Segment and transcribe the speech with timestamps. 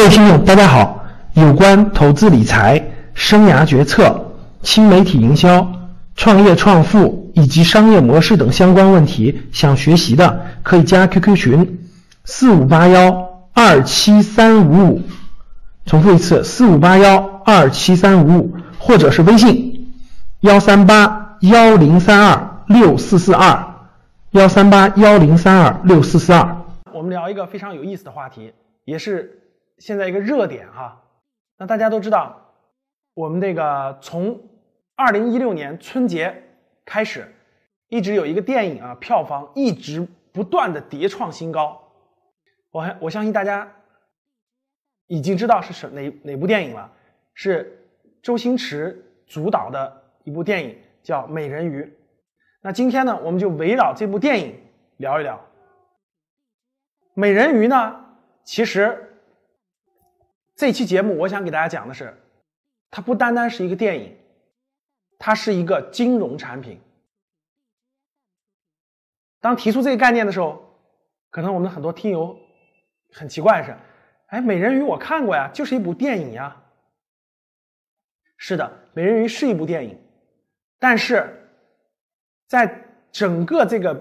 [0.00, 1.04] 各位听众，大家好。
[1.34, 5.70] 有关投资理财、生涯决策、新媒体营销、
[6.16, 11.86] 创业创富以及商业模式等相关问题，想学习的可以加 QQ 群
[12.24, 15.02] 四五八幺二七三五五。
[15.84, 19.92] 重复一次，四五八幺二七三五五，或者是微信
[20.40, 23.74] 幺三八幺零三二六四四二
[24.30, 26.56] 幺三八幺零三二六四四二。
[26.94, 28.54] 我们聊一个非常有意思的话题，
[28.86, 29.39] 也是
[29.80, 31.02] 现在一个热点哈。
[31.58, 32.54] 那大家都知道，
[33.12, 34.40] 我们这个从
[34.94, 36.42] 二零一六年春节
[36.86, 37.30] 开始，
[37.88, 41.78] 一直有一个电影啊，票房一直不断的叠创新高。
[42.70, 43.70] 我还我相信大家
[45.06, 46.90] 已经知道是什哪哪部电影了，
[47.34, 47.86] 是
[48.22, 51.82] 周星驰主导的一部电影，叫《美人鱼》。
[52.62, 54.58] 那今天呢，我们就围绕这部电影
[54.98, 55.36] 聊一聊。
[57.14, 58.04] 《美人鱼》呢，
[58.44, 59.06] 其实。
[60.60, 62.14] 这期节目我想给大家讲的是，
[62.90, 64.14] 它不单单是一个电影，
[65.18, 66.78] 它是一个金融产品。
[69.40, 70.62] 当提出这个概念的时候，
[71.30, 72.38] 可能我们很多听友
[73.10, 73.74] 很奇怪是，
[74.26, 76.54] 哎，美人鱼我看过呀，就是一部电影呀。
[78.36, 79.98] 是的，美人鱼是一部电影，
[80.78, 81.42] 但是
[82.48, 83.98] 在整个这个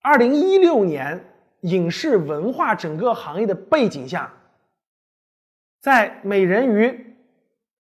[0.00, 1.20] 二零一六年
[1.62, 4.32] 影视文化整个行业的背景下。
[5.82, 7.16] 在美人鱼，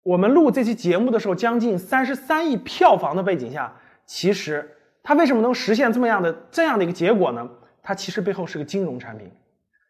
[0.03, 7.49] 我们录这期节目的时候，将近三十三亿票房的背景下，其实它为什么能实现这么样的这样的一个结果呢？
[7.83, 9.29] 它其实背后是个金融产品。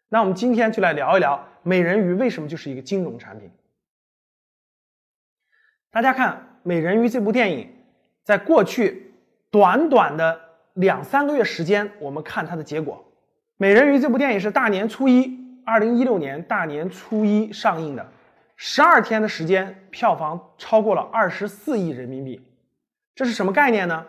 [0.08, 3.48] 那我们今天就来聊一聊美人鱼为什么就是一个金融产品。
[5.92, 6.32] 大家看
[6.64, 7.68] 《美人鱼》这部电影，
[8.24, 9.14] 在过去
[9.52, 10.40] 短短的
[10.74, 12.96] 两三个月时间，我们看它的结果，
[13.56, 15.39] 《美人鱼》这部电影是大年初一。
[15.70, 18.04] 二零一六年大年初一上映的，
[18.56, 22.44] 十二天的时间，票房超过了二十四亿人民币，
[23.14, 24.04] 这是什么概念呢？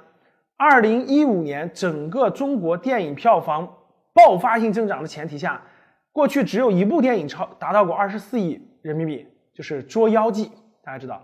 [0.58, 3.78] 二零一五年整个中国电影票房
[4.12, 5.62] 爆发性增长的前提下，
[6.12, 10.46] 过去只有一部电影超达到过二十四亿人民币，就是《捉妖记》，
[10.84, 11.22] 大家知道。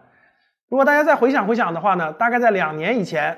[0.69, 3.35] 如果大家再回想回想的话呢，大概在两年以前，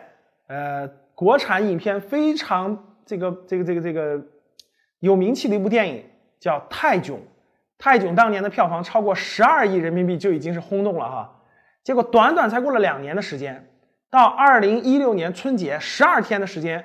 [0.48, 0.86] 呃，
[1.16, 4.22] 国产影片非常这个这个这个这个
[5.00, 6.04] 有名气的一部电影。
[6.40, 7.20] 叫泰囧，
[7.78, 11.42] 泰囧当年的票房超过十二亿人民币就已经是轰动了哈，
[11.84, 13.70] 结果短短才过了两年的时间，
[14.10, 16.80] 到二零一六年春节十二天的时间，《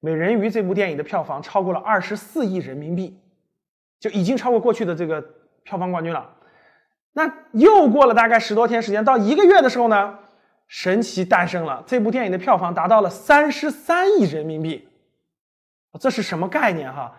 [0.00, 3.18] 美人鱼》这部电影的票房超过了二十四亿人民币，
[4.00, 5.24] 就已经超过过去的这个
[5.62, 6.34] 票房冠军了。
[7.12, 10.18] 那又过了大概十多天时间，到一个月的时候呢，
[10.68, 14.86] 神奇诞生了，这部电影的票房达到了三十三亿人民币，
[15.98, 17.16] 这是什么概念哈？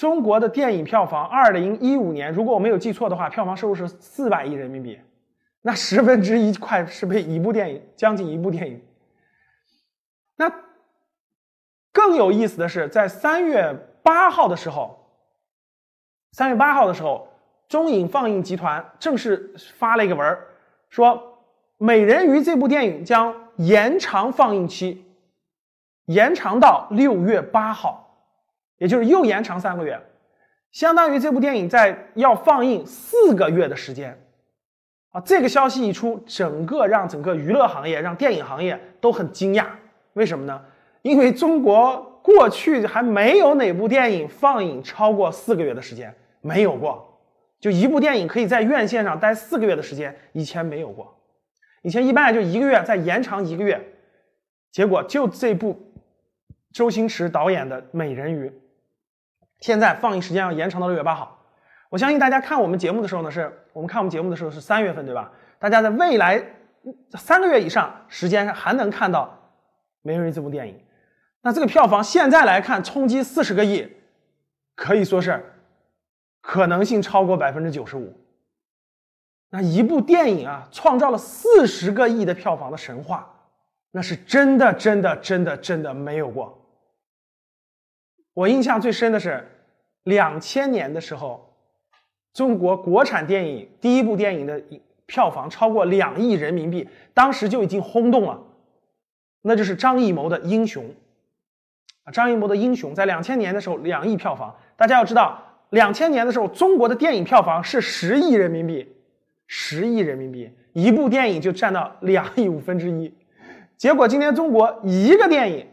[0.00, 4.98] 中国的电影票房，二零一五年，如果我没有记错的话，票房收入是四百亿人民币，
[5.60, 8.82] 那十分之一块是被一部电影，将近一部电影。
[10.36, 10.50] 那
[11.92, 15.06] 更有意思的是，在三月八号的时候，
[16.32, 17.28] 三月八号的时候，
[17.68, 20.38] 中影放映集团正式发了一个文
[20.88, 21.08] 说
[21.76, 25.04] 《美人鱼》这部电影将延长放映期，
[26.06, 28.06] 延长到六月八号。
[28.80, 30.00] 也就是又延长三个月，
[30.72, 34.18] 相当于这部电影在要放映四个月的时间，
[35.10, 39.66] 啊，这个消息一出，整个让整个娱乐行业、让电影行业都很惊讶。
[40.14, 40.62] 为什么呢？
[41.02, 47.20] 因为中国过去还没有哪部电影放映超过四个月的时间，没有过，
[47.60, 51.14] 就一部电影可以在院线上待四个月的时间，以前没有过，
[51.82, 53.78] 以前一般也就一个月，再延长一个月。
[54.72, 55.78] 结果就这部
[56.72, 58.48] 周星驰导演的《美人鱼》。
[59.60, 61.38] 现在放映时间要延长到六月八号，
[61.88, 65.30] 我相信大家看我们节目的时候呢，是我们看我们节目的时候是三月份，对吧？
[65.58, 66.42] 大家在未来
[67.10, 69.24] 三个月以上时间还能看到
[70.02, 70.80] 《美人鱼》这部电影，
[71.42, 73.86] 那这个票房现在来看冲击四十个亿，
[74.74, 75.44] 可以说是
[76.40, 78.16] 可能性超过百分之九十五。
[79.50, 83.28] 那一部电影啊，创造了四十个亿的票房的神话，
[83.90, 86.56] 那是真的，真的，真的，真的没有过。
[88.32, 89.44] 我印象最深的是，
[90.04, 91.52] 两千年的时候，
[92.32, 94.62] 中国国产电影第一部电影的
[95.06, 98.40] 票房超过两亿人民币，当时就已经轰动了。
[99.42, 100.84] 那就是张艺谋的《英雄》
[102.04, 104.54] 啊，张艺谋的《英雄》在两千年的时候两亿票房。
[104.76, 108.86] 大家要知道，两千年的时候中国的电影票房是十亿人民币，
[109.48, 113.12] 十亿人民币一部电影就占到两亿五分之一。
[113.76, 115.66] 结果今天中国一个电影。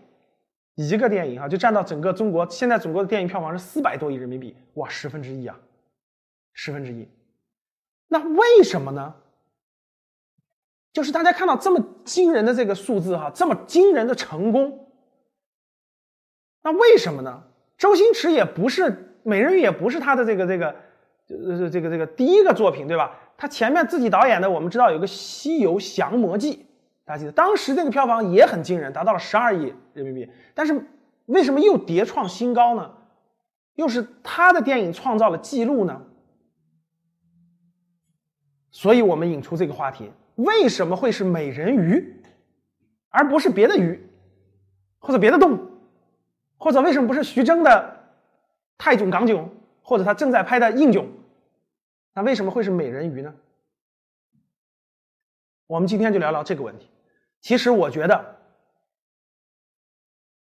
[0.77, 5.59] 一个电影啊，就占到整个中国现在总共的电影票房是四百多亿人民币，哇，十分之一啊，
[6.53, 7.07] 十分之一。
[8.07, 9.15] 那为什么呢？
[10.94, 14.91] 就是大家看到这么惊人的这个数字哈，这么惊人的成功，
[16.62, 17.44] 那为什么呢？
[17.77, 18.83] 周星驰也不是
[19.23, 20.75] 《美人鱼》，也不是他的这个这个
[21.27, 23.19] 呃这个这个第一个作品，对吧？
[23.35, 26.56] 他前面自己导演的，我们知道有个《西游降魔记》，
[27.07, 30.30] 大家记得当时这个票房也很惊人，达到了十二亿人民币。
[30.54, 30.86] 但是
[31.27, 32.94] 为什么又叠创新高呢？
[33.75, 36.01] 又是他的电影创造了记录呢？
[38.71, 40.12] 所以我们引出这个话题。
[40.36, 42.21] 为什么会是美人鱼，
[43.07, 44.06] 而不是别的鱼，
[45.00, 45.71] 或者别的动物，
[46.57, 47.98] 或者为什么不是徐峥的
[48.77, 49.50] 泰囧、港囧，
[49.81, 51.07] 或者他正在拍的硬囧？
[52.13, 53.33] 那为什么会是美人鱼呢？
[55.68, 56.89] 我们今天就聊聊这个问题。
[57.42, 58.16] 其实我觉得，《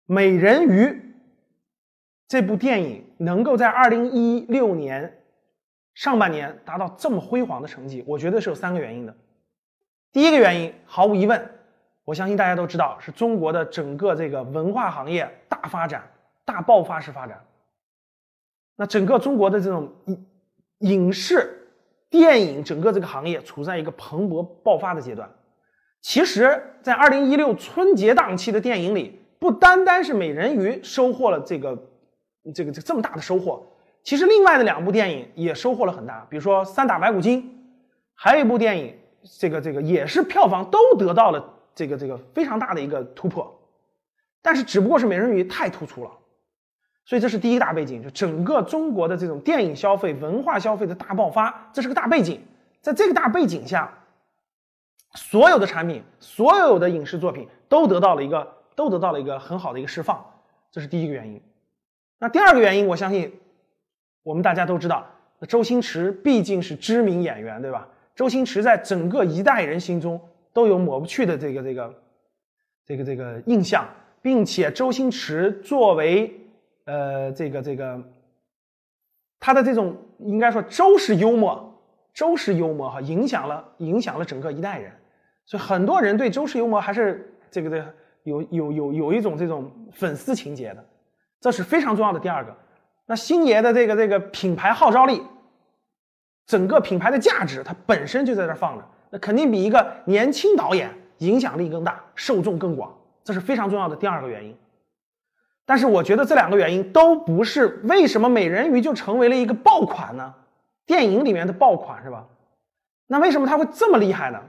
[0.06, 0.86] 美人鱼》
[2.28, 5.24] 这部电影能够在二零一六年
[5.94, 9.16] 上半年达到这么辉煌的成绩，我觉得是有三个原因的。
[10.12, 11.50] 第一个原因，毫无疑问，
[12.06, 16.10] 我相信大家都知道，是中国的整个这个文化行业大发展、
[16.46, 17.46] 大爆发式发展。
[18.75, 20.25] 那整个中国的这种影
[20.80, 21.68] 影视、
[22.10, 25.30] 电影整个这个行业处在一个蓬勃爆发的阶段。
[26.01, 31.78] 其实，在二零一六春节档期的电影里，不单单是《美人鱼》收获了这个
[32.54, 33.66] 这个这这么大的收获，
[34.04, 37.42] 其实另外的两部电影也收获了很大，比如说《三打白骨精》，
[38.16, 38.96] 还有一部电影。
[39.38, 43.54] 这个这个也是票房都得到了这个这个非常大的一个突破，
[44.42, 46.12] 但是只不过是美人鱼太突出了，
[47.04, 52.42] 所以这是第一个大背景，就整个中国的这种电影消费、文化消费的大爆发，这是个大背景。
[52.81, 53.94] 在这个大背景下，
[55.16, 60.24] 所有的产品、所有的影视作品都得到了一个都得到了一个很好的一个释放，
[60.72, 61.42] 这是第一个原因。
[62.20, 63.32] 那第二个原因，我相信
[64.24, 65.08] 我们大家都知道，
[65.48, 67.88] 周星驰毕竟是知名演员，对吧？
[68.16, 70.20] 周星驰在整个一代人心中
[70.52, 71.96] 都有抹不去的这个这个
[72.86, 73.88] 这个这个印象，
[74.22, 76.38] 并且周星驰作为
[76.86, 77.98] 呃这个这个
[79.40, 81.69] 他的这种应该说周氏幽默，
[82.19, 84.92] 周氏幽默哈影响了影响了整个一代人，
[85.45, 87.94] 所以很多人对周氏幽默还是这个的
[88.24, 90.83] 有有有有一种这种粉丝情节的，
[91.39, 92.54] 这是非常重要的第二个。
[93.06, 95.24] 那星爷的这个这个品牌号召力。
[96.45, 100.89] 整个品牌的价值，它本身就在这放着，那肯定比一个年轻导演
[101.19, 102.92] 影响力更大，受众更广，
[103.24, 104.57] 这是非常重要的第二个原因。
[105.63, 110.33] 但是我觉得这两个原因都不是为什么美人鱼就成为了一个爆款呢？
[110.89, 112.25] 电影里面的爆款是吧？
[113.06, 114.39] 那为什么它会这么厉害呢？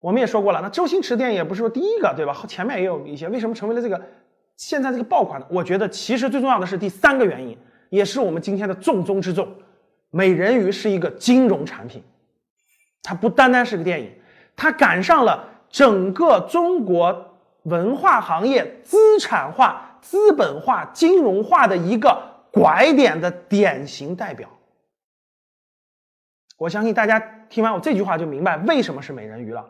[0.00, 2.36] 我们也说过了，那周星驰电影也不是说第一个对吧？
[2.48, 4.02] 前面也有一些，为什么成为了这个
[4.56, 5.46] 现在这个爆款呢？
[5.48, 7.56] 我觉得其实最重要的是第三个原因，
[7.88, 9.46] 也是我们今天的重中之重。
[10.10, 12.02] 美人鱼是一个金融产品，
[13.00, 14.10] 它不单单是个电影，
[14.56, 22.20] 它赶上了整个中国文化行业资产化、资本化、金融化的一个
[22.50, 24.48] 拐点的典型代表。
[26.58, 27.18] 我相信大家
[27.48, 29.66] 听完我这句话就明白为什么是美人鱼了。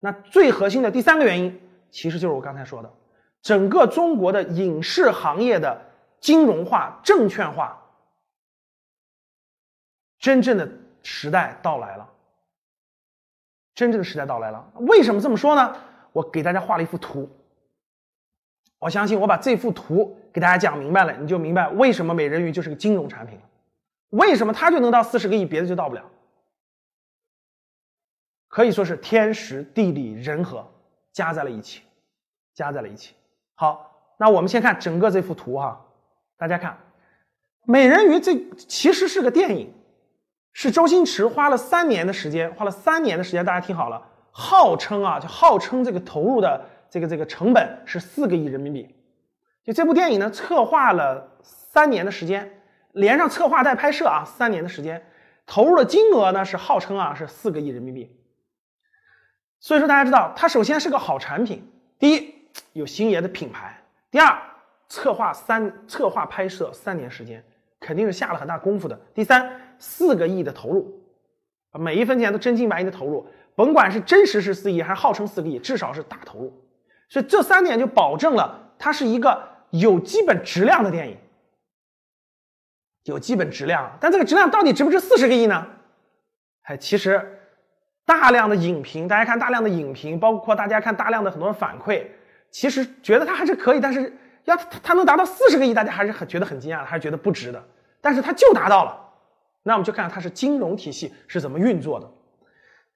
[0.00, 1.60] 那最核心的第三个原因，
[1.90, 2.90] 其实就是我刚才说的，
[3.42, 5.80] 整个中国的影视行业的
[6.18, 7.80] 金融化、证券化。
[10.18, 10.68] 真正的
[11.02, 12.08] 时代到来了，
[13.74, 14.72] 真正的时代到来了。
[14.74, 15.76] 为什么这么说呢？
[16.12, 17.30] 我给大家画了一幅图。
[18.78, 23.44] 我相信我把这幅图给大家讲明白了，你就明白为什么美人鱼就是个金融产品了。
[24.10, 26.02] 为什么它就能到四十个亿，别的就到不了？
[28.48, 30.66] 可以说是天时地利人和
[31.12, 31.82] 加在了一起，
[32.54, 33.14] 加在了一起。
[33.54, 35.84] 好，那我们先看整个这幅图哈，
[36.36, 36.78] 大家看，
[37.64, 39.72] 美人鱼这其实是个电影。
[40.58, 48.88] 是周星驰花了三年的时间，花了三年的时间，大家听好了，号称啊，就号称这个投入的这个这个成本是四个亿人民币。
[49.62, 52.55] 就这部电影呢，策划了三年的时间，
[52.96, 55.06] 连上策划带拍摄啊，三年的时间，
[55.46, 58.10] 投入的金额呢是号称啊是四个亿人民币。
[59.60, 61.62] 所以说大家知道，它首先是个好产品，
[61.98, 62.34] 第一
[62.72, 64.36] 有星爷的品牌，第二
[64.88, 67.44] 策划三策划拍摄三年时间，
[67.80, 69.60] 肯定是下了很大功夫的，第三。
[69.78, 70.90] 四个亿的投入，
[71.72, 76.50] 每一分钱都真金白银的投入，甭管是真实是四亿还是号称四个亿，至少是大投入。
[77.10, 81.18] 所以这三点就保证了它是一个有基本质量的电影，
[83.06, 83.90] 有基本质量。
[84.00, 85.66] 但这个质量到底值不值四十个亿呢？
[86.62, 87.40] 哎，其实
[88.04, 92.06] 大量的影评，大家看大量的影评，包括大家看大量的很多人反馈，
[92.50, 97.64] 其实觉得它还是可以，但是要它它能达到四十个亿，大家还是很觉得很惊讶，还是觉得不值的。
[98.00, 99.00] 但是它就达到了。
[99.62, 102.08] 那我们就看它是金融体系是怎么运作的。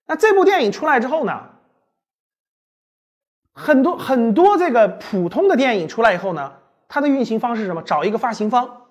[0.07, 1.50] 那这部电影出来之后呢，
[3.52, 6.52] 很多很多这个普通的电影出来以后呢，
[6.88, 7.83] 它的运行方式是什么？
[7.83, 8.88] 找一个发行方。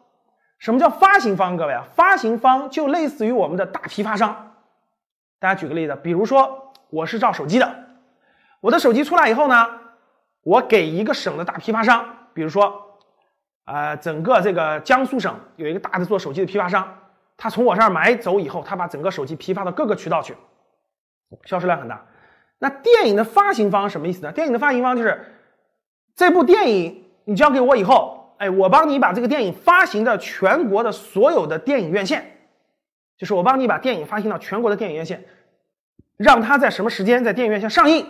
[0.60, 1.56] 什么叫发行方？
[1.58, 4.54] 各位啊，发行方就类似于我们的大批发商。
[5.40, 7.76] 大家举个例子，比如说我是造手机的，
[8.60, 9.68] 我的手机出来以后呢，
[10.44, 13.00] 我给一个省的大批发商，比如说，
[13.66, 16.94] 呃，整个这个江苏省有一个大的做手机的批发商，
[17.38, 20.36] 他从我这儿买走以后，他把整个手机批发到各个渠道去，
[21.46, 22.06] 销售量很大。
[22.58, 24.32] 那电影的发行方什么意思呢？
[24.34, 25.26] 电影的发行方就是
[26.18, 32.38] 这部电影你交给我以后，哎，我帮你把这个电影发行到全国的所有的电影院线。
[33.18, 35.26] 就是我帮你把电影发行到全国的电影院线，
[36.16, 38.08] 让它在什么时间在电影院线上映，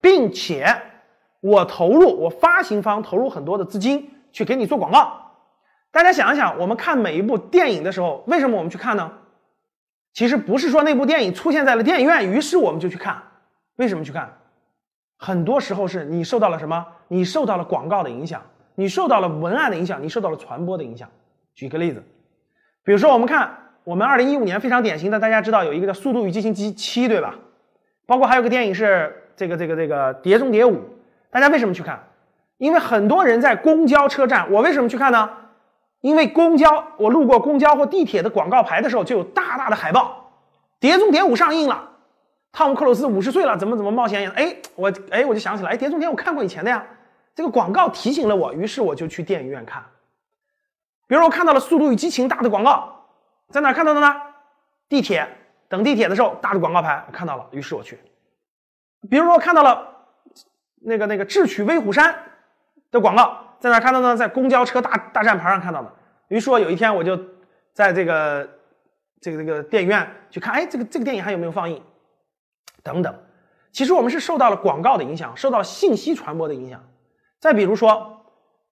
[0.00, 0.74] 并且
[1.40, 5.20] 我投入我发行方投入很多的资金去给你做广告。
[5.90, 9.12] 大家想一想，我们看每一部电影的时候，为什么我们去看呢？
[10.14, 13.22] 其实不是说那部电影出现在了电影院，于是我们就去看。
[13.76, 14.38] 为什么去看？
[15.18, 16.86] 很多时候是你受到了什么？
[17.08, 18.42] 你受到了广告的影响，
[18.74, 21.08] 你受到了文案的影响，你受到了传播的影响。
[21.54, 22.02] 举个例子。
[22.82, 23.50] 比如说，我们看
[23.84, 27.34] 我们二零一五年非常典型的，大家知道有一个叫《速度与激情七七》，对吧？
[28.06, 30.76] 包括还有个电影是这个这个这个《碟中谍五》，
[31.30, 32.02] 大家为什么去看？
[32.58, 35.30] 因为很多人在公交车站，我为什么去看呢？
[36.00, 40.30] 因为公交，我路过公交或地铁的广告牌的时候，就有大大的海报，
[40.80, 41.90] 《碟中谍五》上映了，
[42.52, 44.30] 汤姆克鲁斯五十岁了，怎么怎么冒险？
[44.32, 46.84] 哎，我哎我就想起来，哎，《碟中谍》我看过以前的呀，
[47.34, 49.84] 这个广告提醒了我，于是我就去电影院看。
[51.06, 53.06] 比如我看到了《速度与激情》大的广告，
[53.50, 54.14] 在哪看到的呢？
[54.88, 55.26] 地铁
[55.68, 57.98] 等地铁的时候，大的广告牌我看到了，于是我去。
[59.10, 59.86] 比如说我看到了
[60.80, 62.14] 那个那个智取威虎山
[62.90, 64.16] 的广告，在哪看到的呢？
[64.16, 65.92] 在公交车大大站牌上看到的。
[66.28, 67.18] 于是我有一天我就
[67.72, 68.48] 在这个
[69.20, 71.82] 这个这个电影院去看，哎，这个这个电影还有没有放映？
[72.82, 73.14] 等等。
[73.72, 76.82] 其实我们是受到了广告的影响，受到信息传播的影响。
[77.44, 78.24] 再比如说，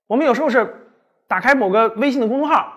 [0.07, 0.79] 我们有时候是。
[1.29, 2.75] 打开某个微信的公众号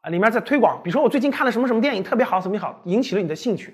[0.00, 3.72] 啊，里面在推广，比如说我最近看了什么什么电影特别好，怎么好，引起了你的兴趣。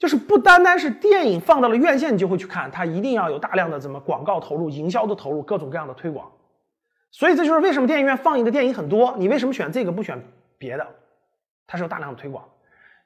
[0.00, 6.28] 就是不单单是电影放到了院线你就会去看，它一定要有大量的怎么广告投入、营销的投入、各种各样的推广。
[7.12, 10.20] 所以这就是为什么电影院放映的电影很多，你为什么选这个不选
[10.58, 10.84] 别的？
[11.68, 12.42] 它是有大量的推广。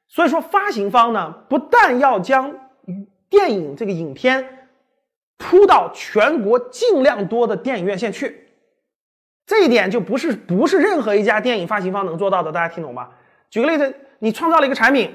[0.08, 2.54] 所以说发行方呢，不但要将
[3.28, 4.65] 电影这个影片
[5.36, 8.48] 铺到全国尽量多的电影院线去。
[9.46, 13.10] 这一点就不是不是任何一家电影发行方能做到的，大家听懂吧？
[13.48, 15.14] 举个例子，你创造了一个产品，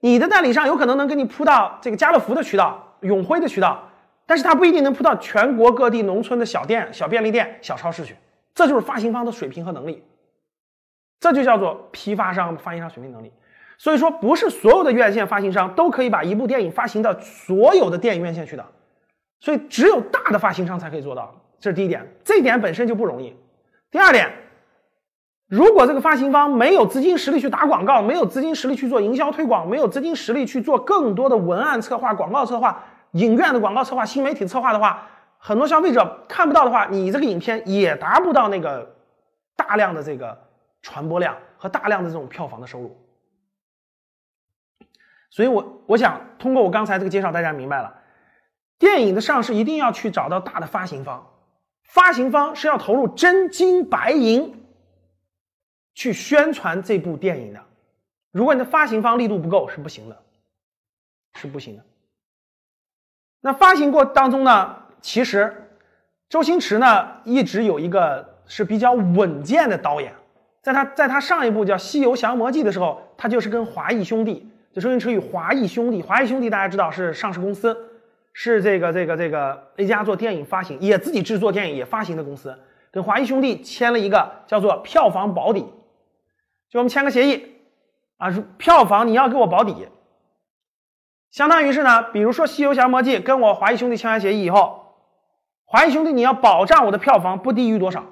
[0.00, 3.88] 你的代理商有可能能给你铺到这个家乐福的渠道、永辉的渠道，
[4.26, 8.16] 但是他不一定能铺到全国各地农村的小店、小便利店、小超市去。
[8.54, 10.02] 这就是发行方的水平和能力，
[11.20, 13.32] 这就叫做批发商、发行商水平能力。
[13.78, 18.66] 所以说，不是所有的院线发行商都可以把一部电影发行到所有的电影院线去的，
[19.40, 21.34] 所以只有大的发行商才可以做到。
[21.58, 23.36] 这是第一点，这一点本身就不容易。
[23.90, 24.32] 第二点，
[25.46, 35.06] 如果这个发行方没有资金实力去打广告，没有资金实力去做营销推广，没有资金实力去做更多的文案策划、广告策划、影院的广告策划、新媒体策划的话，
[35.38, 38.94] 很多消费者看不到的话，你这个影片也达不到那个
[39.56, 40.38] 大量的这个
[40.80, 42.96] 传播量和大量的这种票房的收入。
[45.30, 47.94] 所以，我我想通过我刚才这个介绍，大家明白了，
[48.80, 51.24] 电影的上市一定要去找到大的发行方。
[51.84, 54.64] 发行方是要投入真金白银
[55.94, 57.60] 去宣传这部电影的，
[58.32, 60.16] 如果你的发行方力度不够，是不行的，
[61.34, 61.84] 是不行的。
[63.40, 65.68] 那发行过当中呢，其实
[66.28, 70.14] 周星驰呢一直有一个是比较稳健的导演，
[70.62, 77.76] 在他在他上一部叫《西游降魔记》的时候，他就是跟华谊兄弟，就周星驰与华谊兄弟，华谊兄弟大家知道是上市公司。
[78.32, 82.58] 是这个这个这个 A 家做电影发行，也自己制作电影也发行的公司，
[82.90, 85.60] 跟华谊兄弟签了一个叫做票房保底，
[86.70, 87.56] 就我们签个协议
[88.18, 89.88] 啊，票房你要给我保底，
[91.30, 94.94] 相当于是呢，比如说《西游降魔记》跟我华谊兄弟签完协议以后，
[95.64, 98.04] 华谊兄弟你要保障我的票房不低于多少？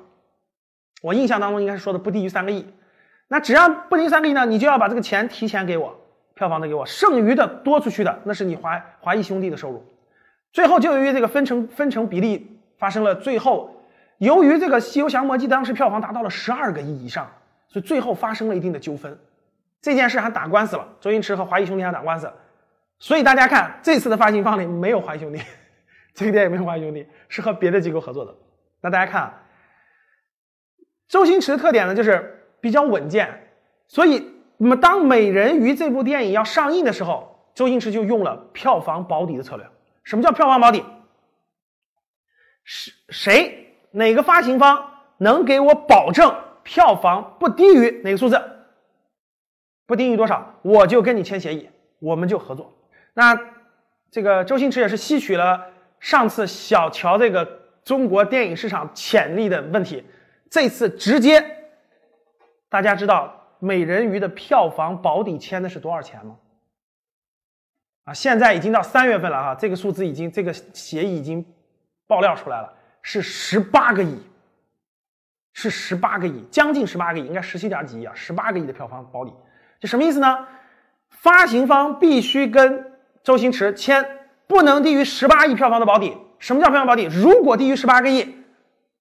[1.02, 2.66] 我印象当中应该是说的不低于三个亿，
[3.28, 5.96] 那只要不低于三个亿呢，你就要把这个钱提前给我，
[6.34, 9.84] 票房的给我，剩余的多出去的那是你华华谊兄弟的收入。
[10.52, 13.84] 最后就由于这个分成分成比例发生了，最后
[14.18, 17.30] 由于这个《西游降魔记》当时票房达到了十二个亿以上，
[17.68, 19.18] 所以最后发生了一定的纠纷。
[19.80, 22.32] 这件事还打官司了，周星驰和华谊兄弟还打官司。
[22.98, 25.40] 所以大家看这次的发行方里没有华谊兄弟，
[26.14, 28.34] 这个电影没有华谊兄弟，是和别的机构合作的。
[28.80, 29.32] 那大家看，
[31.06, 33.28] 周星驰的特点呢就是比较稳健，
[33.86, 39.64] 所以，那么当《美人鱼》这部电影要上映的时候，周星驰就用了票房保底的策略。
[40.08, 40.82] 什么叫票房保底？
[42.64, 48.42] 是谁哪个发行方能给我保证票房不低于哪个数字？
[49.84, 52.74] 不低于多少，我就跟你签协议，我们就合作。
[53.12, 53.38] 那
[54.10, 55.66] 这个周星驰也是吸取了
[56.00, 57.44] 上次小瞧这个
[57.84, 60.02] 中国电影市场潜力的问题，
[60.48, 61.44] 这次直接，
[62.70, 66.38] 大家知道《美人鱼》的票房保底签的是多少钱吗？
[68.08, 71.44] 啊，现在已经到三月份了哈，这个数字已经这个协议已经
[72.06, 72.72] 爆料出来了，
[73.02, 74.18] 是十八个亿，
[75.52, 79.34] 是十八个亿，将近十八个亿，应该十七点几亿啊，十八个亿的票房保底。
[79.78, 80.46] 这什么意思呢？
[81.10, 84.02] 发行方必须跟周星驰签
[84.46, 86.16] 不能低于十八亿票房的保底。
[86.38, 87.04] 什么叫票房保底？
[87.04, 88.36] 如果低于十八个亿，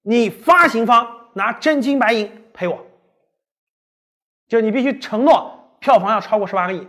[0.02, 2.84] 你发行方拿真金白银赔我。
[4.48, 6.86] 就你必须承诺票房要超过十八个亿。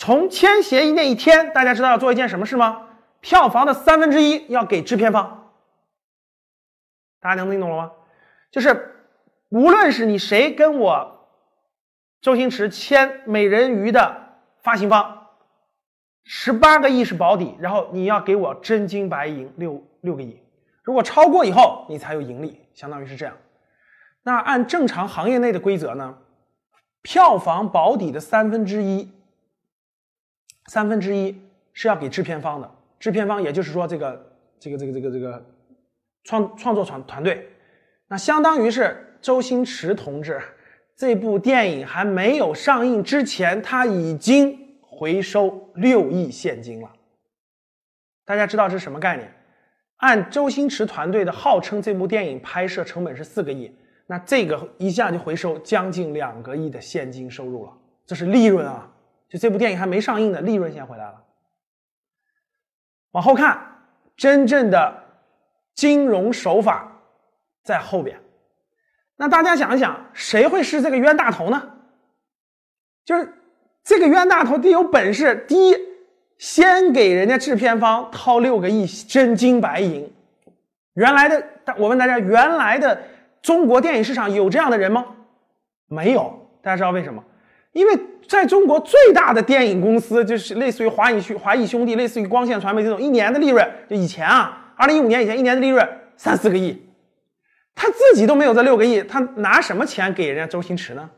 [0.00, 2.86] 从签协议那一天，大家知道要做一件什么事吗？
[3.20, 5.52] 票房的三分之一要给制片方。
[7.20, 7.92] 大家能听懂了吗？
[8.50, 8.94] 就是
[9.50, 11.28] 无论是你谁跟我。
[12.22, 15.26] 周星驰签《美人鱼》的发行方，
[16.24, 20.38] 十八个亿是保底，然后你要给我真金白银六六个亿，
[20.82, 23.36] 如果超过以后你才有盈利，相当于是这样。
[24.22, 26.16] 那按正常行业内的规则呢，
[27.02, 29.10] 票房保底的三分之一，
[30.70, 31.36] 三分之一
[31.72, 35.44] 是要给制片方的，制片方也就是说这个这个这个这个这个
[36.22, 37.44] 创创作团团队，
[38.06, 40.40] 那相当于是周星驰同志。
[40.96, 46.88] 这部电影还没有上映之前，他已经回收六亿现金了。
[48.24, 49.28] 大家知道这是什么概念？
[49.96, 53.74] 按周星驰团队的号称，这部电影拍摄成本是四个亿，
[54.06, 57.72] 那这个一下就回收将近两个亿的现金收入了，
[58.06, 58.88] 这是利润啊！
[59.30, 61.24] 就这部电影还没上映的利润先回来了。
[63.12, 63.58] 往后看，
[64.16, 65.02] 真正的
[65.74, 66.92] 金融手法
[67.62, 68.20] 在后边。
[69.16, 71.70] 那大家想一想，谁会是这个冤大头呢？
[73.04, 73.32] 就是
[73.84, 75.76] 这个冤大头得有本事，第一，
[76.38, 80.12] 先给人家制片方掏六个亿真金白银。
[80.94, 81.46] 原来的，
[81.78, 83.00] 我问大家，原来的
[83.40, 85.06] 中国电影市场有这样的人吗？
[85.86, 86.48] 没有。
[86.62, 87.24] 大家知道为什么？
[87.72, 96.86] 因为在中国最大的电影公司，就是类似于华谊兄华谊兄弟，类似于光线传媒这种，一年的利润，就以前啊，二零一五年以前一年的利润三四个亿。
[97.74, 101.08] 他自己都没有这六个亿，他拿什么钱给人家周星驰呢？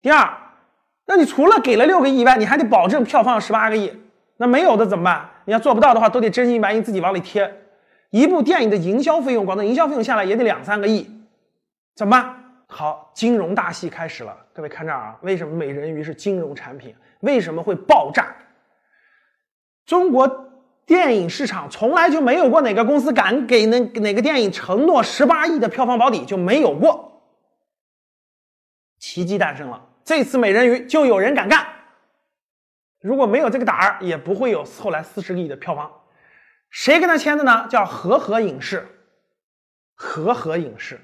[0.00, 0.36] 第二，
[1.06, 3.92] 那你除了给了六个亿以外，你还得保证票房十八个亿，
[4.38, 5.28] 那没有的怎么办？
[5.44, 7.60] 你要做不到的话，都得真金白银自己往里贴。
[8.10, 11.08] 一部电影的营销费用，光那营销费用下来也得两三个亿，
[11.94, 12.41] 怎么办？
[12.72, 14.34] 好，金融大戏开始了。
[14.54, 16.96] 各位看这儿啊，为什么美人鱼是金融产品？
[17.20, 18.34] 为什么会爆炸？
[19.84, 20.48] 中国。
[20.84, 27.22] 电影市场从来就没有过哪个公司敢给那哪个电影承诺十八亿的票房保底，就没有过。
[28.98, 31.64] 奇迹诞生了，这次美人鱼就有人敢干。
[33.00, 35.90] 如果没有这个胆儿，也不会有后来四十个亿的票房。
[36.68, 37.68] 谁跟他签的呢？
[37.70, 38.84] 叫和合影视。
[39.94, 41.00] 和合影视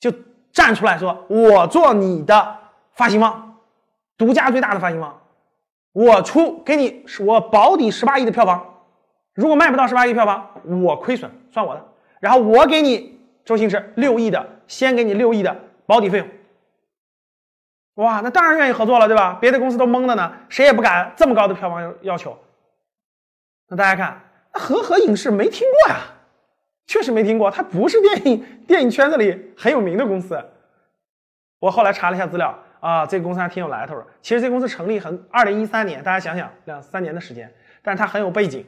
[0.00, 0.10] 就
[0.54, 2.56] 站出来说：“我做你的
[2.92, 3.58] 发行方，
[4.16, 5.20] 独家最大的发行方，
[5.92, 8.70] 我出给你，我保底十八亿的票房。”
[9.34, 10.48] 如果卖不到十八亿票房，
[10.84, 11.84] 我亏损算我的。
[12.20, 15.54] 然后我给你周星驰六亿的，先给你六亿的
[15.86, 16.28] 保底费用。
[17.96, 19.36] 哇，那当然愿意合作了，对吧？
[19.40, 22.38] 别的公司都懵的呢，谁也不敢这么高的票房要求。
[23.66, 24.20] 那大家看，
[24.52, 26.00] 那和合影视没听过呀，
[26.86, 30.38] 确实没听过，它不是电影电影圈子里很有名的公司。
[31.58, 34.06] 我后来查了一下资料啊，这个公司还挺有来头的。
[34.20, 37.50] 其实这公司成立很二零一三年，大家想想两三年的时间，
[37.82, 38.64] 但是它很有背景。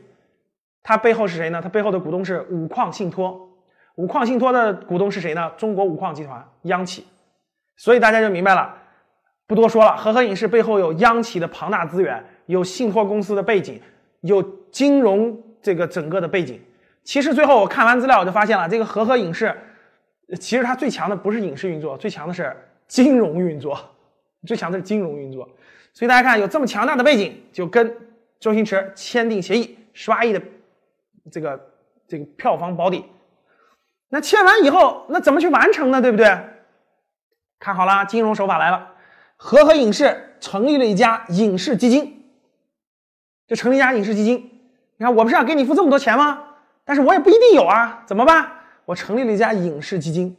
[0.83, 1.61] 它背后是谁呢？
[1.61, 3.51] 它背后的股东是五矿信托，
[3.97, 5.53] 五矿信托的股东是谁呢？
[5.57, 7.05] 中国五矿集团，央企。
[7.77, 8.75] 所以大家就明白了，
[9.47, 9.97] 不多说了。
[9.97, 13.79] 和合影视背后有央企的庞大资源，有信托公司的背景，
[14.21, 16.59] 有金融这个整个的背景。
[17.07, 19.57] 其实最后我看完资料，我就发现了，这个和合影视
[20.41, 22.55] 其实它最强的不是影视运作，最强的是
[22.89, 23.79] 金融运作，
[24.45, 25.49] 最强的是金融运作。
[25.95, 27.97] 所以大家看，有这么强大的背景，就跟
[28.41, 30.43] 周星驰签订协议，十八亿的。
[31.31, 31.61] 这个
[32.07, 33.05] 这个票房保底，
[34.09, 36.03] 那签完以后，那怎么去完成呢？
[36.03, 36.39] 对不对？
[37.59, 38.95] 看好了，金融手法来了。
[39.37, 42.25] 和合影视成立了一家影视基金，
[43.47, 44.37] 就成立一家影视基金。
[44.97, 46.43] 你看，我不是要给你付这么多钱吗？
[46.87, 48.51] 但是我也不一定有啊，怎么办？
[48.87, 50.35] 我成立了一家影视基金。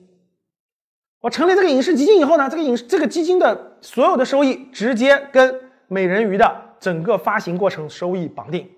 [1.20, 8.70] 我成立这个影视基金以后呢，这个影这个基金的所有的收益直接跟美人鱼的整个发行过程收益绑定。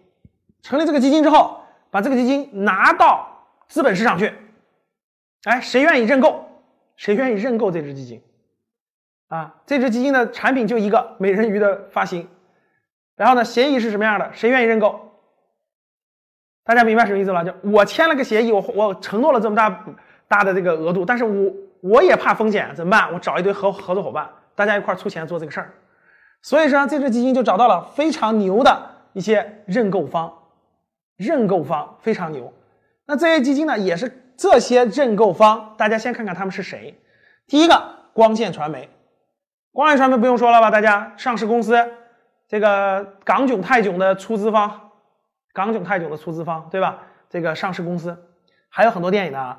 [0.63, 4.33] 成立这个基金之后，把这个基金拿到资本市场去，
[5.43, 6.43] 哎，谁愿意认购？
[6.95, 8.21] 谁愿意认购这只基金？
[9.27, 12.27] 啊，这只基金的产品就一个美人鱼的发行，
[13.15, 14.31] 然后呢，协议是什么样的？
[14.33, 15.08] 谁愿意认购？
[16.63, 17.43] 大家明白什么意思了？
[17.43, 19.85] 就我签了个协议，我我承诺了这么大
[20.27, 23.11] 大的这个额度，但是我我也怕风险，怎么办？
[23.13, 25.73] 我找一堆合合作伙伴，大家一块出钱做这个事儿。
[26.41, 28.81] 所以说，这只基金就找到了非常牛的
[29.13, 30.33] 一些认购方。
[31.17, 32.53] 认购方非常牛，
[33.05, 35.75] 那这些基金呢，也是这些认购方。
[35.77, 36.97] 大家先看看他们是谁。
[37.45, 38.89] 第一个，光线传媒，
[39.73, 40.71] 光线传媒不用说了吧？
[40.71, 41.75] 大家上市公司，
[42.47, 44.88] 这个港囧泰囧的出资方，
[45.53, 46.99] 港囧泰囧的出资方，对吧？
[47.29, 48.17] 这个上市公司
[48.69, 49.57] 还有很多电影呢。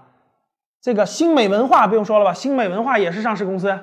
[0.80, 2.32] 这个新美文化不用说了吧？
[2.32, 3.78] 新美文化也是上市公司，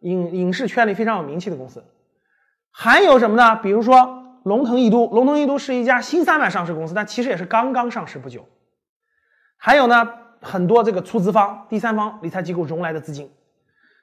[0.00, 1.84] 影影视圈里非常有名气的公司。
[2.70, 3.56] 还有什么呢？
[3.56, 4.18] 比如说。
[4.44, 8.44] 龙腾逸都，龙腾逸都是一家新三板上市公司，但其实也是刚刚上市不久。
[9.56, 10.08] 还有呢，
[10.40, 13.30] 很多这个出资方、第三方理财机构融来的资金。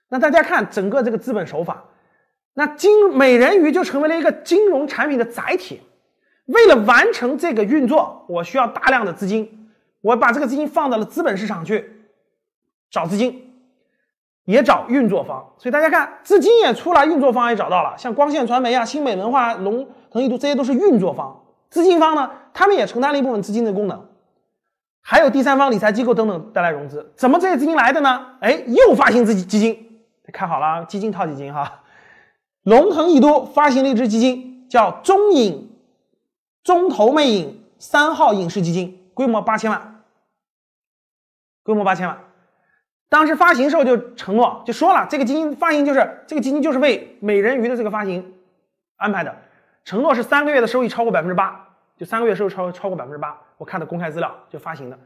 [0.07, 1.83] 那大家看整个这个资本手法，
[2.53, 5.81] 那金美人鱼就成为了一个金融产品的载体。
[6.49, 9.69] 为了完成这个运作，我需要大量的资金，
[10.01, 11.91] 我把这个资金放到了资本市场去
[12.91, 13.45] 找资金。
[14.45, 21.39] 也找运作方，所以大家看，资金也出来，运作方也找到了，像光线传媒啊、新美文化、龙腾易都，这些都是运作方。
[21.69, 24.07] 资金方呢，他们也承担了一部分资金的功能，
[25.03, 27.13] 还有第三方理财机构等等带来融资。
[27.15, 28.25] 怎么这些资金来的呢？
[28.39, 30.01] 哎，又发行资基金，
[30.33, 31.83] 看好了，基金套基金哈。
[32.63, 35.69] 龙腾易都发行了一支基金，叫中影
[36.69, 40.03] 中投魅影三号影视基金，规模八千万，
[41.63, 42.15] 规模八千万。
[43.09, 48.35] 当时发行时候就承诺，就说了这个基金发行就是这个基金就是为美人鱼的这个发行
[48.97, 49.35] 安排的，
[49.83, 53.35] 承诺是三个月的收益超过百分之八，就三个月收益超超过百分之八。
[53.57, 54.99] 我看的公开资料就发行的。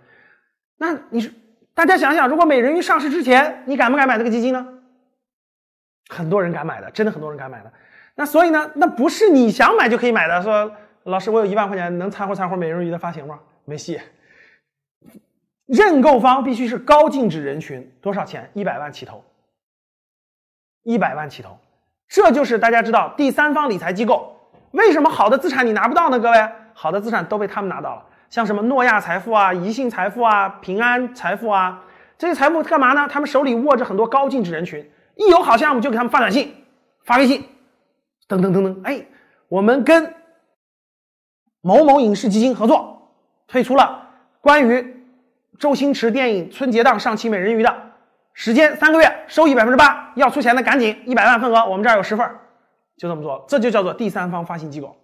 [0.75, 1.33] 那你是
[1.73, 4.67] 大家想想，如果美人鱼上市之前，你敢不敢买这个基金呢？
[6.09, 7.71] 很多人敢买的，真的很多人敢买的。
[8.15, 10.43] 那所以呢，那不是你想买就可以买的。
[10.43, 10.69] 说
[11.03, 13.39] 老师，我有一万块钱，能掺和掺和美人鱼的发行吗？
[13.65, 13.99] 没戏。
[15.65, 18.49] 认购方必须是高净值人群，多少钱？
[18.53, 19.23] 一百万起投，
[20.83, 21.57] 一百万起投，
[22.07, 24.37] 这就是大家知道第三方理财机构
[24.71, 26.19] 为什么好的资产你拿不到呢？
[26.19, 31.83] 各位，好的资产都被他们拿到了，像什么诺亚财富啊、宜信财富啊、平安财富啊，
[32.17, 33.07] 这些财富干嘛呢？
[33.09, 36.53] 他们手里握着很多高净值人群，一有好项目就给他们发短信、
[37.03, 37.43] 发微信，
[38.27, 38.81] 等等等等。
[38.83, 39.05] 哎，
[39.47, 40.13] 我们跟
[41.65, 43.09] 某某影视基金合作，
[43.47, 44.93] 推出了关于。
[45.59, 47.73] 周星驰电影春节档上期美人鱼的
[48.33, 52.27] 时间三个月，收益百分之八，要出钱的赶紧一百万份额，我们这儿有十份，
[52.97, 54.97] 就这么做，这就叫做第三方发行机构。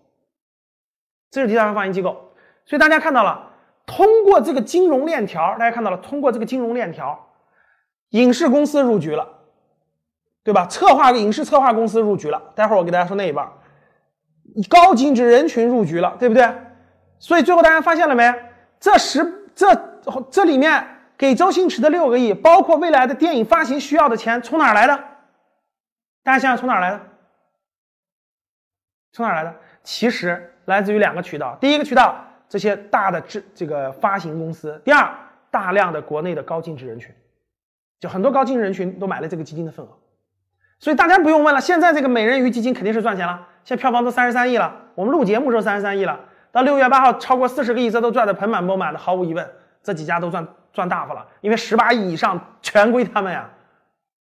[1.30, 2.34] 这是第三方发行机构，
[2.65, 3.52] 所以大家看到了，
[3.86, 7.30] 通过这个金融链条，大家看到了，通过这个金融链条，
[8.10, 9.30] 影视公司入局了，
[10.43, 10.65] 对吧？
[10.65, 13.48] 策划影视策划公司入局了，待会儿我给大家说那一半，
[14.67, 16.52] 高净值人群入局了，对不对？
[17.19, 18.34] 所以最后大家发现了没？
[18.80, 19.89] 这十这。
[20.32, 20.84] 这里面
[21.15, 24.98] 给周星驰的六个亿，包括未来的电影发行需要的钱，从哪来的？
[26.24, 27.02] 大家想想从哪来的？
[29.12, 29.54] 从哪来的？
[29.84, 31.56] 其实来自于两个渠道。
[31.62, 35.13] 第一个渠道，这些大的这这个发行公司；第二，
[35.52, 37.13] 大量的国内的高净值人群，
[38.00, 39.89] 就很多高净值人群都买了这个基金的份额。
[40.80, 43.48] 所以大家不用问了，现在这个美人鱼基金肯定是赚钱了。
[43.65, 46.20] 现在票房都三十三亿了，我们录节目时候三十三亿了，
[46.52, 49.48] 到六月八号超过四十个亿，这都赚得盆满钵满的，毫无疑问。
[49.84, 53.50] 这几家都赚赚大发了，因为十八亿以上全归他们呀。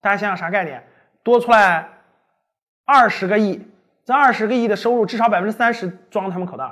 [0.01, 0.81] 大家想想啥概念？
[1.21, 1.89] 多出来
[2.85, 3.61] 二十个亿，
[4.05, 6.63] 这二十个亿的收入至少百分之三十装他们口袋。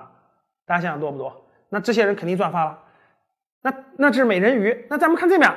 [0.66, 1.46] 大家想想多不多？
[1.70, 2.80] 那这些人肯定赚发了。
[3.62, 4.86] 那那这是美人鱼。
[4.90, 5.52] 那咱们看这边，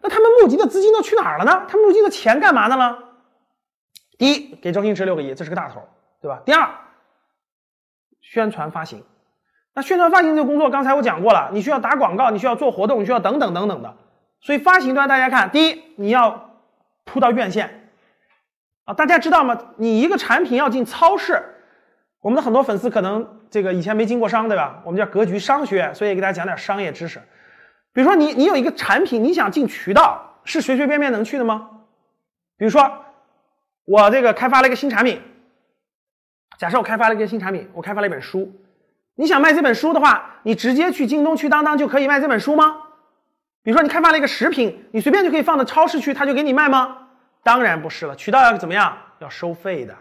[0.00, 1.64] 那他们募集的资金都去哪儿了呢？
[1.68, 2.98] 他募集的钱干嘛的呢？
[4.18, 5.82] 第一，给周星驰六个亿，这是个大头，
[6.20, 6.40] 对吧？
[6.44, 6.68] 第二，
[8.20, 9.02] 宣传发行。
[9.74, 13.94] 那宣传发行这个工作，刚才我讲过了，你需要打广告，你需要做活动，你需要等等等等的。
[14.40, 16.50] 所以发行端大家看，第一你要
[17.04, 17.90] 铺到院线
[18.84, 19.58] 啊，大家知道吗？
[19.76, 21.42] 你一个产品要进超市，
[22.20, 24.80] 我们的很多粉丝可能这个以前没经过商，对吧？
[24.84, 27.20] 我们叫格局商学，所以给大家讲点商业知识。
[27.92, 31.68] 比如说你你有一个产品，你想进渠道，是随随便便能去的吗？
[32.56, 33.04] 比如说
[33.86, 35.22] 我这个开发了一个新产品，
[36.58, 38.52] 假设我开发了一个新产品，我开发了一本书。
[39.14, 42.76] 你想卖这本书的话，你直接去京东、去当当就可以卖这本书吗？
[43.62, 46.98] 比如说你开发了一个食品，你随便就可以放到超市去，他就给你卖吗？
[47.42, 48.96] 当然不是了，渠道要怎么样？
[49.20, 49.94] 要收费的。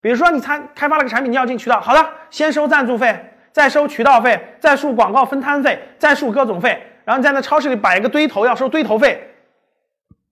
[0.00, 9.26] 比如说你参开发了个产品，你要进渠道，好的，先收赞助费，再收渠道费，再收广告分摊费，再收各种费，然后你在那超市里摆一个堆头，要收堆头费。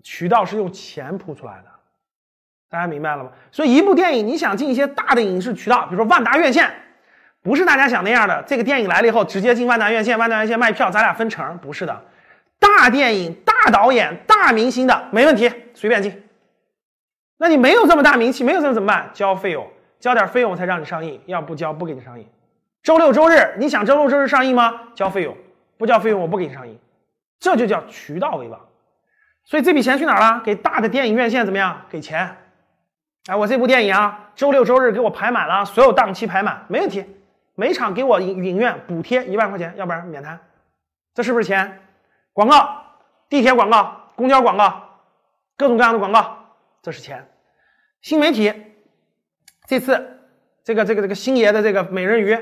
[0.03, 1.71] 渠道是用钱铺出来的，
[2.71, 3.31] 大家明白了吗？
[3.51, 6.71] 所以一部电影你想进一些大的影视渠道，比如说万达院线，
[7.43, 8.45] 不是大家想那样的。
[8.47, 12.05] 这个电影来了以后，直接进万达院线，万达院线卖票，咱俩分成，不是的。
[12.59, 16.23] 大电影、大导演、大明星的没问题，随便进。
[17.39, 19.09] 那你没有这么大名气，没有这么怎么办？
[19.15, 19.67] 交费用，
[19.99, 22.27] 交点费用才让你上映，要不交不给你上映。
[22.83, 24.81] 周六周日，你想周六周日上映吗？
[24.95, 25.37] 交费用，
[25.79, 26.79] 不交费用我不给你上映。
[27.41, 28.61] 这就叫渠道为王。
[29.45, 30.43] 所以这笔钱去哪儿了？
[30.45, 31.81] 给大的电影院线怎么样？
[31.89, 32.37] 给钱。
[33.29, 37.05] 哎，我这部电影啊，周六周日给我排满了，所有档期排满，没问题。
[37.55, 40.41] 每场给我影影院补贴一万块钱，要不然免谈。
[41.13, 41.83] 这是不是钱？
[42.33, 42.83] 广告，
[43.29, 44.83] 地铁广告，公交广告，
[45.59, 46.39] 各种各样的广告，
[46.81, 47.29] 这是钱。
[48.01, 48.51] 新媒体，
[49.67, 50.21] 这次
[50.65, 52.39] 这个这个这个星爷的这个美人鱼，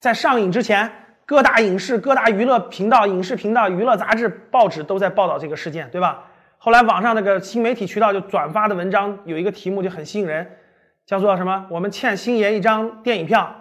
[0.00, 0.92] 在上映之前。
[1.24, 6.24] 各大影视、各大娱乐频道、影视频道、娱乐杂志、报纸都在报道这个事件，对吧？
[6.64, 10.48] 后来网上那个新媒体渠道就转发的文章有一个题目就很吸引人，
[11.04, 11.66] 叫做什么？
[11.68, 13.52] 我们欠星爷一张电影票。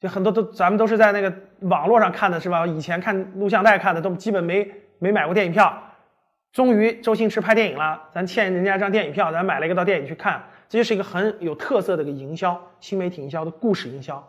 [0.00, 2.66] 就很多都咱们都是在那个网络上看的，是吧？
[2.66, 4.66] 以前看录像带看的都基本没
[4.98, 5.78] 没买过电影票。
[6.54, 10.42] 终于周星驰拍电影了，咱欠人家一张电影票，咱买了一个到电影去看。
[10.70, 14.26] 这就是一个很有特色的一个营销，新媒体营销的故事营销，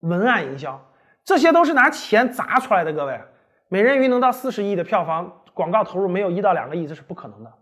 [0.00, 0.82] 文案营销。
[1.22, 3.20] 这些都是拿钱砸出来的，各位，
[3.68, 7.52] 美人鱼能到四十亿的票房，广告投入没有一到两个亿，这是不可能的，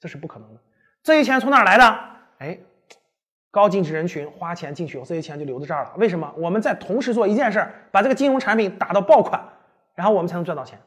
[0.00, 0.60] 这是不可能的。
[1.02, 1.98] 这些钱从哪儿来的？
[2.38, 2.58] 哎，
[3.50, 5.92] 高净值人群花钱进去，这些钱就留在这儿了。
[5.98, 6.32] 为什么？
[6.38, 9.38] 我们在同时做一件事儿，把这个金融产品打到爆款，
[9.94, 10.80] 然后我们才能赚到钱。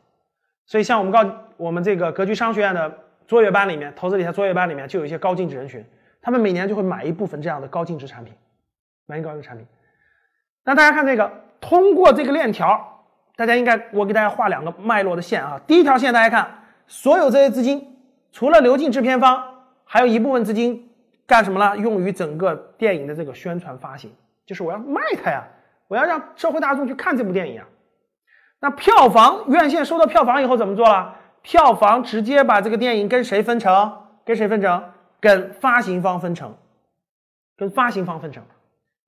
[0.66, 1.24] 所以，像我们高
[1.56, 2.98] 我们这个格局商学院的
[3.28, 5.86] 卓越班里面，投资理财卓越班里面就有一些高净值人群，
[6.20, 8.34] 他们每年就会买一部分这样的高净值产品，
[9.06, 9.68] 买一高净值产品。
[10.64, 11.32] 那大家看这个。
[11.62, 12.95] 通过这个链条，
[13.36, 15.60] 大家应该我给大家画两个脉络的线啊。
[15.68, 16.50] 第一条线，大家看，
[16.88, 17.98] 所有这些资金
[18.32, 19.44] 除了流进制片方，
[19.84, 20.90] 还有一部分资金
[21.28, 21.78] 干什么了？
[21.78, 24.12] 用于整个电影的这个宣传发行，
[24.46, 25.44] 就是我要卖它呀，
[25.88, 27.66] 我要让社会大众去看这部电影啊。
[28.62, 31.16] 那票房院线收到票房以后怎么做了？
[31.42, 33.92] 票房直接把这个电影跟谁分成？
[34.26, 34.84] 跟谁分成？
[35.20, 36.56] 跟发行方分成，
[37.58, 38.44] 跟发行方分成。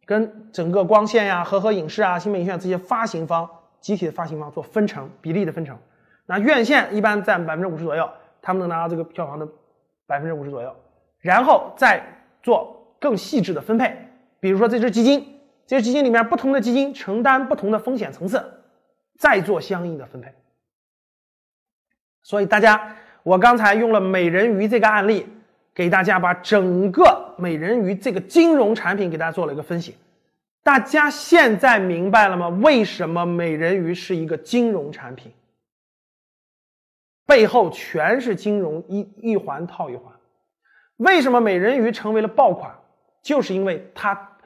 [0.06, 3.48] 跟整个光线呀、和合影视啊、新美影院这些发行方
[3.80, 5.78] 集体的发行方做分成比例的分成，
[6.26, 8.10] 那院线一般占百分之五十左右，
[8.42, 9.48] 他们能拿到这个票房的
[10.06, 10.76] 百分之五十左右，
[11.20, 12.02] 然后再
[12.42, 13.98] 做更细致的分配，
[14.40, 18.44] 比如说这支基金，这支基金里面不同的基金承担不同的风险层次，
[19.18, 20.34] 再做相应的分配。
[22.24, 25.28] 所以大家，我刚才用了美人鱼这个案例。
[25.78, 29.96] 给大家把整个美人鱼这个金融产品给大家做了一个分析，
[30.68, 32.50] 大家现在明白了吗？
[32.50, 35.32] 为什么美人鱼是一个金融产品？
[37.26, 40.14] 背后全是金融一一环套一环。
[40.98, 42.76] 为什么美人鱼成为了爆款？
[43.22, 44.38] 就是因为它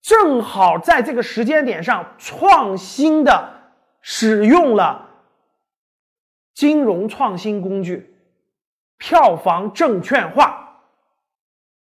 [0.00, 3.50] 正好在这个时间点上创新的
[4.00, 5.10] 使用了
[6.54, 8.16] 金融创新工具。
[8.96, 10.59] 票房证券化，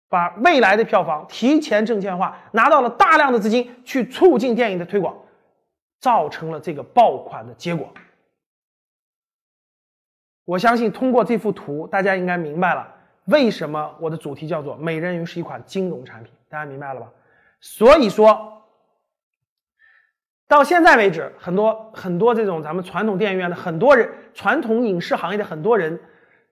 [0.09, 5.15] 把未来的票房提前证券化，拿到了大量的资金去促进电影的推广，
[5.99, 7.87] 造成了这个爆款的结果。
[10.45, 12.91] 我相信通过这幅图，大家应该明白了
[13.25, 17.07] 为什么我的主题叫做“美人鱼”是一款金融产品，大家明白了吧？
[17.61, 18.63] 所以说，
[20.47, 25.99] 到现在为止，很多很多这种咱们传统电影院的很多人，传统影视行业的很多人。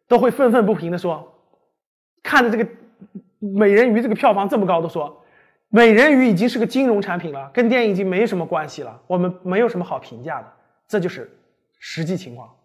[0.10, 1.38] 都会愤愤不平的说
[2.24, 2.65] ：“看着这个
[3.39, 5.23] 美人鱼这个票房这么高，都说
[5.69, 10.54] 美人鱼已经是个金融产品了，跟电影已经没什么关系了，我们没有什么好评价的。”
[10.88, 11.30] 这就是
[11.80, 12.56] 实际情况。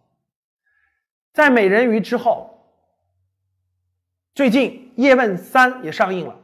[1.32, 2.50] 在美人鱼之后，
[4.34, 6.38] 最近叶问三也上映了，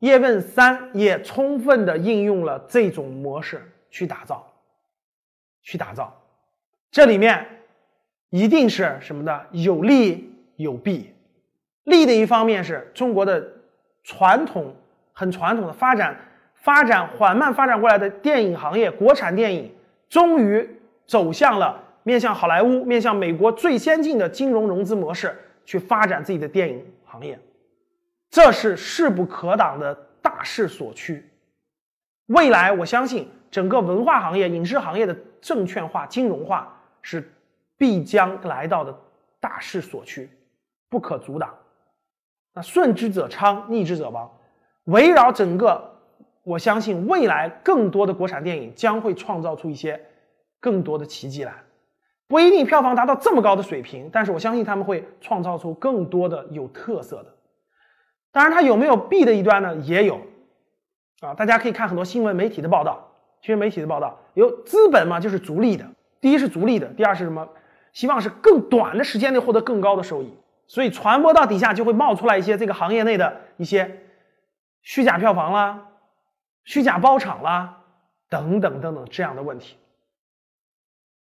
[0.00, 4.50] 叶问三也充分的应用了这种模式去打造，
[5.62, 6.20] 去打造，
[6.90, 7.46] 这里面
[8.30, 10.28] 一定是什么的有利。
[10.56, 11.14] 有弊，
[11.84, 13.50] 利的一方面是中国的
[14.10, 14.74] 传统
[15.12, 16.18] 很传统的发展，
[16.56, 19.72] 发展缓慢发展过来的电影行业，国产电影
[20.08, 20.68] 终于
[21.06, 25.32] 走向了面向好莱坞、面向美国最先进的金融融资模式
[25.64, 27.38] 去发展自己的电影行业，
[28.28, 31.24] 这是势不可挡的大势所趋。
[32.26, 37.32] 未来我相信整个文化行业、影视行业的证券化、金融化是
[37.78, 38.92] 必将来到的
[39.38, 40.28] 大势所趋。
[40.88, 41.54] 不可阻挡，
[42.54, 44.30] 那顺之者昌，逆之者亡。
[44.84, 45.98] 围绕整个，
[46.42, 50.00] 我相信未来更多的国产电影将会创造出一些
[50.58, 51.54] 更多的奇迹来。
[52.26, 57.34] 不一定票房达到这么高的水平，但是我相信他们会创造出更多的有特色的。
[58.32, 59.74] 当然，它有没有弊的一端呢？
[59.76, 60.20] 也有
[61.20, 65.84] 啊，大家可以看很多新闻媒体的报道，新闻媒体的报道有资本嘛，就是逐利的。
[66.20, 67.48] 第一是逐利的，第二是什么？
[67.92, 70.32] 希望是更短的时间内获得更高的收益，
[70.70, 74.04] 所以传播到底下就会冒出来一些这个行业内的一些
[74.82, 75.88] 虚假票房啦、
[76.62, 77.82] 虚假包场啦
[78.28, 79.76] 等等等等这样的问题。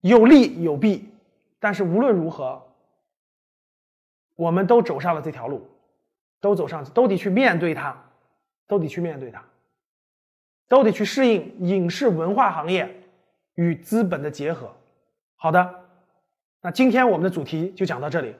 [0.01, 1.09] 有利有弊，
[1.59, 2.63] 但是无论如何，
[4.37, 5.67] 我们都走上了这条路，
[6.43, 7.97] 都走上，都得去面对它，
[8.67, 9.43] 都得去面对它，
[10.69, 13.03] 都得去适应影视文化行业
[13.55, 14.71] 与资本的结合。
[15.37, 15.75] 好的，
[16.61, 18.37] 那今天我们的主题就讲到这里。